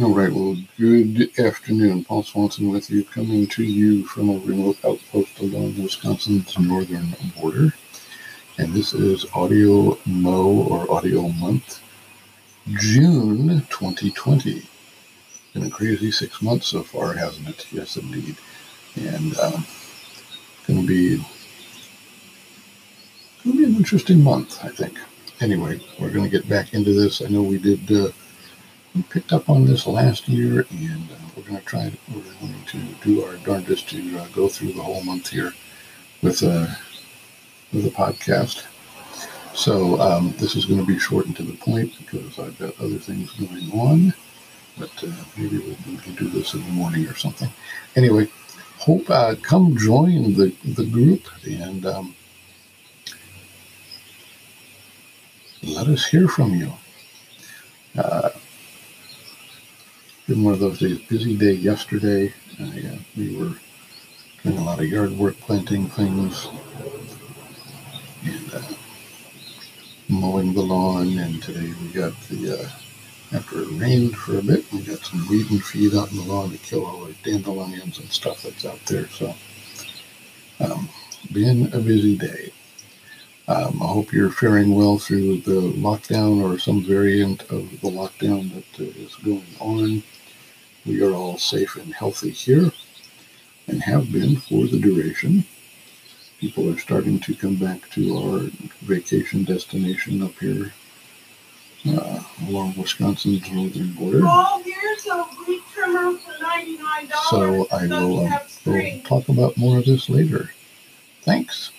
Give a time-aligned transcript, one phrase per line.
[0.00, 2.04] All right, well, good afternoon.
[2.04, 7.74] Paul Swansen with you, coming to you from a remote outpost along Wisconsin's northern border.
[8.56, 11.82] And this is AudioMo or Audio Month,
[12.68, 14.62] June 2020.
[15.52, 17.66] Been a crazy six months so far, hasn't it?
[17.70, 18.36] Yes, indeed.
[18.96, 19.66] And um,
[20.66, 21.16] going to be
[23.44, 24.98] going to be an interesting month, I think.
[25.42, 27.20] Anyway, we're going to get back into this.
[27.20, 27.92] I know we did.
[27.92, 28.08] Uh,
[28.94, 31.92] we picked up on this last year, and uh, we're going to try.
[32.14, 35.52] We're going to do our darndest to uh, go through the whole month here
[36.22, 36.66] with uh,
[37.72, 38.66] with a podcast.
[39.54, 42.78] So um, this is going to be short and to the point because I've got
[42.80, 44.14] other things going on.
[44.78, 47.50] But uh, maybe we can do this in the morning or something.
[47.96, 48.28] Anyway,
[48.78, 52.14] hope uh, come join the the group and um,
[55.62, 56.72] let us hear from you.
[57.96, 58.30] Uh,
[60.32, 62.32] been one of those days, busy day yesterday.
[62.58, 63.52] I, uh, we were
[64.42, 66.48] doing a lot of yard work, planting things,
[68.24, 68.62] and uh,
[70.08, 71.18] mowing the lawn.
[71.18, 75.28] And today we got the, uh, after it rained for a bit, we got some
[75.28, 78.64] weed and feed out in the lawn to kill all the dandelions and stuff that's
[78.64, 79.08] out there.
[79.08, 79.34] So,
[80.60, 80.88] um,
[81.30, 82.52] been a busy day.
[83.48, 88.50] Um, I hope you're faring well through the lockdown or some variant of the lockdown
[88.54, 90.02] that uh, is going on.
[90.84, 92.72] We are all safe and healthy here
[93.68, 95.44] and have been for the duration.
[96.40, 98.38] People are starting to come back to our
[98.82, 100.72] vacation destination up here
[101.88, 104.26] uh, along Wisconsin's northern border.
[104.64, 107.12] Here's a weed trimmer for $99.
[107.30, 110.50] So I will, uh, will talk about more of this later.
[111.22, 111.70] Thanks.